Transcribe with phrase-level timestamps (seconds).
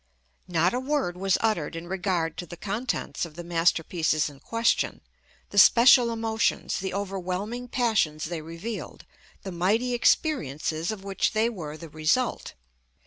[0.47, 5.01] Not a word was uttered in regard to the contents of the masterpieces in question,
[5.51, 9.05] the special emotions, the overwhelming passions they revealed,
[9.43, 12.55] the mighty experiences of which they were the result.